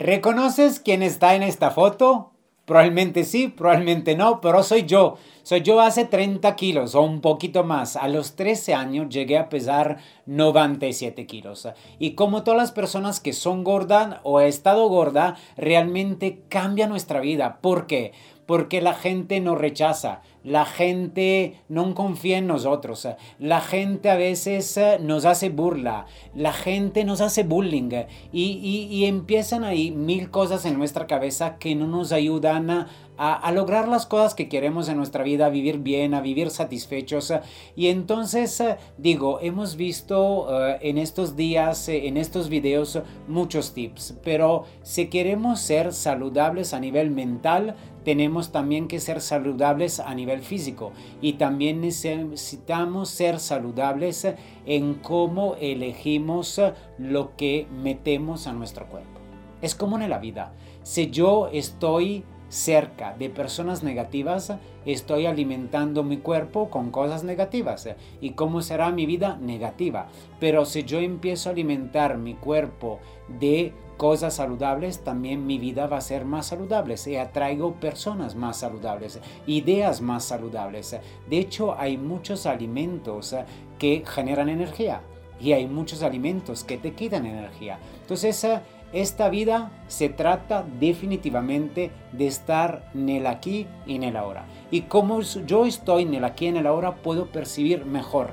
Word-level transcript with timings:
¿Reconoces 0.00 0.80
quién 0.80 1.02
está 1.02 1.34
en 1.34 1.42
esta 1.42 1.72
foto? 1.72 2.32
Probablemente 2.64 3.22
sí, 3.22 3.48
probablemente 3.48 4.16
no, 4.16 4.40
pero 4.40 4.62
soy 4.62 4.86
yo. 4.86 5.18
Soy 5.42 5.60
yo 5.60 5.78
hace 5.78 6.06
30 6.06 6.56
kilos 6.56 6.94
o 6.94 7.02
un 7.02 7.20
poquito 7.20 7.64
más. 7.64 7.96
A 7.96 8.08
los 8.08 8.34
13 8.34 8.72
años 8.72 9.10
llegué 9.10 9.36
a 9.36 9.50
pesar 9.50 9.98
97 10.24 11.26
kilos. 11.26 11.68
Y 11.98 12.12
como 12.12 12.44
todas 12.44 12.56
las 12.56 12.72
personas 12.72 13.20
que 13.20 13.34
son 13.34 13.62
gordas 13.62 14.20
o 14.22 14.40
he 14.40 14.48
estado 14.48 14.88
gorda, 14.88 15.36
realmente 15.58 16.44
cambia 16.48 16.86
nuestra 16.86 17.20
vida. 17.20 17.58
¿Por 17.60 17.86
qué? 17.86 18.12
Porque 18.46 18.80
la 18.80 18.94
gente 18.94 19.38
nos 19.40 19.58
rechaza 19.58 20.22
la 20.44 20.64
gente 20.64 21.60
no 21.68 21.94
confía 21.94 22.38
en 22.38 22.46
nosotros, 22.46 23.08
la 23.38 23.60
gente 23.60 24.10
a 24.10 24.16
veces 24.16 24.76
eh, 24.76 24.98
nos 25.00 25.24
hace 25.24 25.50
burla, 25.50 26.06
la 26.34 26.52
gente 26.52 27.04
nos 27.04 27.20
hace 27.20 27.42
bullying. 27.42 27.90
Y, 28.32 29.04
empiezan 29.04 29.64
ahí 29.64 29.90
mil 29.90 30.30
cosas 30.30 30.64
en 30.64 30.78
nuestra 30.78 31.06
cabeza 31.06 31.58
que 31.58 31.74
no 31.74 31.86
nos 31.86 32.12
ayudan 32.12 32.86
a, 33.22 33.52
lograr 33.52 33.86
las 33.86 34.06
cosas 34.06 34.34
que 34.34 34.48
queremos 34.48 34.88
en 34.88 34.96
nuestra 34.96 35.22
vida, 35.22 35.44
a 35.44 35.50
vivir 35.50 35.80
bien, 35.80 36.14
a 36.14 36.22
vivir 36.22 36.48
satisfechos. 36.48 37.34
Y 37.76 37.88
entonces, 37.88 38.58
eh, 38.60 38.78
digo, 38.96 39.40
hemos 39.42 39.76
visto 39.76 40.48
eh, 40.48 40.78
en 40.80 40.96
estos 40.96 41.36
días, 41.36 41.90
en 41.90 42.16
estos 42.16 42.48
videos, 42.48 42.98
muchos 43.28 43.74
tips, 43.74 44.14
pero 44.24 44.64
si 44.82 45.08
queremos 45.08 45.60
ser 45.60 45.92
saludables 45.92 46.72
a 46.72 46.80
nivel 46.80 47.10
mental, 47.10 47.76
tenemos 48.04 48.52
también 48.52 48.88
que 48.88 49.00
ser 49.00 49.20
saludables 49.20 50.00
a 50.00 50.14
nivel 50.14 50.40
físico 50.40 50.92
y 51.20 51.34
también 51.34 51.82
necesitamos 51.82 53.10
ser 53.10 53.38
saludables 53.38 54.26
en 54.64 54.94
cómo 54.94 55.56
elegimos 55.60 56.58
lo 56.96 57.36
que 57.36 57.66
metemos 57.70 58.46
a 58.46 58.54
nuestro 58.54 58.86
cuerpo. 58.86 59.20
Es 59.60 59.74
como 59.74 59.98
en 59.98 60.08
la 60.08 60.18
vida. 60.18 60.54
Si 60.82 61.10
yo 61.10 61.50
estoy 61.52 62.24
cerca 62.50 63.14
de 63.16 63.30
personas 63.30 63.82
negativas, 63.82 64.52
estoy 64.84 65.26
alimentando 65.26 66.02
mi 66.02 66.18
cuerpo 66.18 66.68
con 66.68 66.90
cosas 66.90 67.24
negativas. 67.24 67.88
¿Y 68.20 68.30
cómo 68.30 68.60
será 68.60 68.90
mi 68.90 69.06
vida? 69.06 69.38
Negativa. 69.40 70.08
Pero 70.38 70.66
si 70.66 70.82
yo 70.82 70.98
empiezo 70.98 71.48
a 71.48 71.52
alimentar 71.52 72.18
mi 72.18 72.34
cuerpo 72.34 72.98
de 73.40 73.72
cosas 73.96 74.34
saludables, 74.34 75.04
también 75.04 75.46
mi 75.46 75.58
vida 75.58 75.86
va 75.86 75.98
a 75.98 76.02
ser 76.02 76.24
más 76.24 76.46
saludable. 76.46 76.96
Y 77.06 77.16
atraigo 77.16 77.74
personas 77.74 78.34
más 78.34 78.58
saludables, 78.58 79.20
ideas 79.46 80.00
más 80.00 80.24
saludables. 80.24 80.98
De 81.28 81.38
hecho, 81.38 81.78
hay 81.78 81.96
muchos 81.96 82.46
alimentos 82.46 83.36
que 83.78 84.02
generan 84.04 84.48
energía 84.48 85.02
y 85.40 85.52
hay 85.52 85.66
muchos 85.66 86.02
alimentos 86.02 86.64
que 86.64 86.78
te 86.78 86.92
quitan 86.92 87.26
energía. 87.26 87.78
Entonces, 88.02 88.44
esta 88.92 89.28
vida 89.28 89.70
se 89.86 90.08
trata 90.08 90.64
definitivamente 90.80 91.90
de 92.12 92.26
estar 92.26 92.90
en 92.94 93.08
el 93.08 93.26
aquí 93.26 93.66
y 93.86 93.96
en 93.96 94.02
el 94.02 94.16
ahora. 94.16 94.46
Y 94.70 94.82
como 94.82 95.20
yo 95.20 95.64
estoy 95.64 96.02
en 96.02 96.14
el 96.14 96.24
aquí 96.24 96.46
y 96.46 96.48
en 96.48 96.56
el 96.56 96.66
ahora, 96.66 96.96
puedo 96.96 97.26
percibir 97.26 97.84
mejor, 97.84 98.30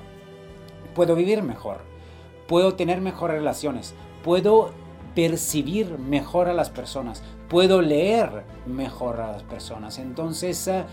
puedo 0.95 1.15
vivir 1.15 1.43
mejor, 1.43 1.81
puedo 2.47 2.73
tener 2.73 3.01
mejores 3.01 3.37
relaciones, 3.37 3.93
puedo 4.23 4.71
percibir 5.13 5.97
mejor 5.97 6.47
a 6.47 6.53
las 6.53 6.69
personas, 6.69 7.23
puedo 7.49 7.81
leer 7.81 8.43
mejor 8.65 9.19
a 9.19 9.31
las 9.31 9.43
personas. 9.43 9.99
Entonces, 9.99 10.67
eh, 10.67 10.85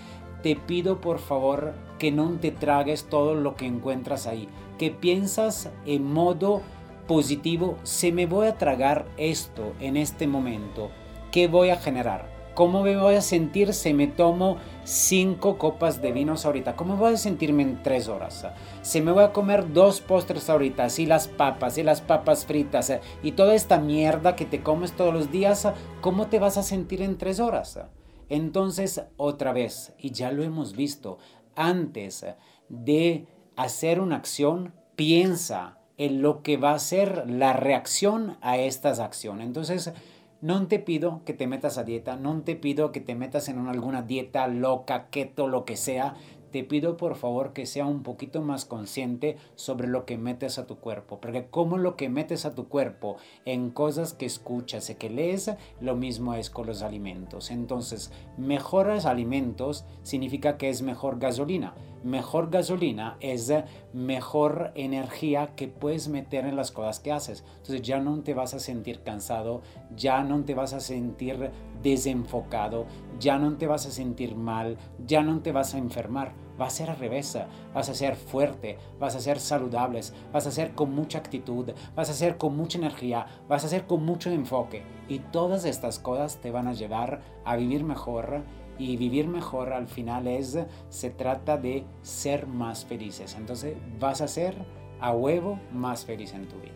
te 0.42 0.56
pido 0.56 1.00
por 1.00 1.18
favor 1.18 1.74
que 1.98 2.12
no 2.12 2.30
te 2.38 2.50
tragues 2.50 3.04
todo 3.04 3.34
lo 3.34 3.56
que 3.56 3.66
encuentras 3.66 4.26
ahí, 4.26 4.48
que 4.78 4.90
piensas 4.90 5.70
en 5.86 6.12
modo 6.12 6.60
positivo, 7.06 7.78
se 7.82 8.12
me 8.12 8.26
voy 8.26 8.46
a 8.46 8.58
tragar 8.58 9.06
esto 9.16 9.74
en 9.80 9.96
este 9.96 10.26
momento, 10.26 10.90
¿qué 11.30 11.48
voy 11.48 11.70
a 11.70 11.76
generar? 11.76 12.34
¿Cómo 12.54 12.84
me 12.84 12.96
voy 12.96 13.16
a 13.16 13.20
sentir 13.20 13.74
si 13.74 13.92
me 13.92 14.06
tomo 14.06 14.58
cinco 14.84 15.58
copas 15.58 16.00
de 16.00 16.12
vinos 16.12 16.46
ahorita? 16.46 16.76
¿Cómo 16.76 16.96
voy 16.96 17.14
a 17.14 17.16
sentirme 17.16 17.64
en 17.64 17.82
tres 17.82 18.06
horas? 18.06 18.46
Si 18.82 19.00
me 19.00 19.10
voy 19.10 19.24
a 19.24 19.32
comer 19.32 19.72
dos 19.72 20.00
postres 20.00 20.48
ahorita, 20.48 20.86
y 20.96 21.06
las 21.06 21.26
papas, 21.26 21.78
y 21.78 21.82
las 21.82 22.00
papas 22.00 22.46
fritas, 22.46 22.92
y 23.24 23.32
toda 23.32 23.56
esta 23.56 23.80
mierda 23.80 24.36
que 24.36 24.44
te 24.44 24.62
comes 24.62 24.92
todos 24.92 25.12
los 25.12 25.32
días, 25.32 25.66
¿cómo 26.00 26.28
te 26.28 26.38
vas 26.38 26.56
a 26.56 26.62
sentir 26.62 27.02
en 27.02 27.18
tres 27.18 27.40
horas? 27.40 27.80
Entonces, 28.28 29.02
otra 29.16 29.52
vez, 29.52 29.92
y 29.98 30.12
ya 30.12 30.30
lo 30.30 30.44
hemos 30.44 30.76
visto, 30.76 31.18
antes 31.56 32.24
de 32.68 33.26
hacer 33.56 34.00
una 34.00 34.14
acción, 34.14 34.74
piensa 34.94 35.78
en 35.98 36.22
lo 36.22 36.42
que 36.42 36.56
va 36.56 36.72
a 36.72 36.78
ser 36.78 37.28
la 37.30 37.52
reacción 37.52 38.36
a 38.40 38.58
estas 38.58 38.98
acciones. 39.00 39.46
Entonces, 39.46 39.92
no 40.40 40.66
te 40.66 40.78
pido 40.78 41.22
que 41.24 41.32
te 41.32 41.46
metas 41.46 41.78
a 41.78 41.84
dieta, 41.84 42.16
no 42.16 42.42
te 42.42 42.56
pido 42.56 42.92
que 42.92 43.00
te 43.00 43.14
metas 43.14 43.48
en 43.48 43.66
alguna 43.66 44.02
dieta 44.02 44.46
loca, 44.48 45.08
keto, 45.10 45.48
lo 45.48 45.64
que 45.64 45.76
sea 45.76 46.16
te 46.54 46.62
pido 46.62 46.96
por 46.96 47.16
favor 47.16 47.52
que 47.52 47.66
sea 47.66 47.84
un 47.84 48.04
poquito 48.04 48.40
más 48.40 48.64
consciente 48.64 49.36
sobre 49.56 49.88
lo 49.88 50.06
que 50.06 50.16
metes 50.18 50.56
a 50.56 50.68
tu 50.68 50.76
cuerpo, 50.76 51.18
porque 51.20 51.48
como 51.48 51.78
lo 51.78 51.96
que 51.96 52.08
metes 52.08 52.46
a 52.46 52.54
tu 52.54 52.68
cuerpo 52.68 53.16
en 53.44 53.70
cosas 53.70 54.12
que 54.12 54.24
escuchas 54.24 54.88
y 54.88 54.94
que 54.94 55.10
lees, 55.10 55.50
lo 55.80 55.96
mismo 55.96 56.34
es 56.34 56.50
con 56.50 56.68
los 56.68 56.82
alimentos. 56.82 57.50
Entonces, 57.50 58.12
mejores 58.38 59.04
alimentos 59.04 59.84
significa 60.04 60.56
que 60.56 60.68
es 60.68 60.82
mejor 60.82 61.18
gasolina. 61.18 61.74
Mejor 62.04 62.50
gasolina 62.50 63.16
es 63.20 63.50
mejor 63.94 64.72
energía 64.74 65.54
que 65.56 65.68
puedes 65.68 66.08
meter 66.08 66.44
en 66.44 66.54
las 66.54 66.70
cosas 66.70 67.00
que 67.00 67.12
haces. 67.12 67.44
Entonces 67.56 67.80
ya 67.80 67.98
no 67.98 68.22
te 68.22 68.34
vas 68.34 68.52
a 68.52 68.58
sentir 68.58 69.00
cansado, 69.02 69.62
ya 69.96 70.22
no 70.22 70.44
te 70.44 70.52
vas 70.52 70.74
a 70.74 70.80
sentir 70.80 71.50
desenfocado, 71.82 72.84
ya 73.18 73.38
no 73.38 73.56
te 73.56 73.66
vas 73.66 73.86
a 73.86 73.90
sentir 73.90 74.36
mal, 74.36 74.76
ya 75.06 75.22
no 75.22 75.40
te 75.40 75.50
vas 75.50 75.74
a 75.74 75.78
enfermar 75.78 76.44
va 76.60 76.66
a 76.66 76.70
ser 76.70 76.90
al 76.90 76.98
revés. 76.98 77.38
Vas 77.72 77.88
a 77.88 77.94
ser 77.94 78.16
fuerte, 78.16 78.78
vas 78.98 79.16
a 79.16 79.20
ser 79.20 79.40
saludables, 79.40 80.14
vas 80.32 80.46
a 80.46 80.50
ser 80.50 80.74
con 80.74 80.94
mucha 80.94 81.18
actitud, 81.18 81.70
vas 81.94 82.10
a 82.10 82.14
ser 82.14 82.36
con 82.36 82.56
mucha 82.56 82.78
energía, 82.78 83.26
vas 83.48 83.64
a 83.64 83.68
ser 83.68 83.86
con 83.86 84.04
mucho 84.04 84.30
enfoque. 84.30 84.82
Y 85.08 85.18
todas 85.18 85.64
estas 85.64 85.98
cosas 85.98 86.40
te 86.40 86.50
van 86.50 86.68
a 86.68 86.72
llevar 86.72 87.20
a 87.44 87.56
vivir 87.56 87.84
mejor. 87.84 88.42
Y 88.78 88.96
vivir 88.96 89.28
mejor 89.28 89.72
al 89.72 89.88
final 89.88 90.26
es, 90.26 90.58
se 90.88 91.10
trata 91.10 91.56
de 91.56 91.84
ser 92.02 92.46
más 92.46 92.84
felices. 92.84 93.36
Entonces 93.38 93.76
vas 94.00 94.20
a 94.20 94.28
ser 94.28 94.54
a 95.00 95.12
huevo 95.12 95.58
más 95.72 96.04
feliz 96.04 96.32
en 96.34 96.48
tu 96.48 96.56
vida. 96.60 96.72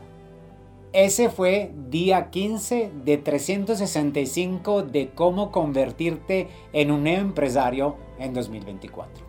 Ese 0.92 1.28
fue 1.28 1.70
día 1.90 2.30
15 2.30 2.90
de 3.04 3.18
365 3.18 4.82
de 4.82 5.10
cómo 5.10 5.52
convertirte 5.52 6.48
en 6.72 6.90
un 6.90 7.06
empresario 7.06 7.96
en 8.18 8.32
2024. 8.32 9.27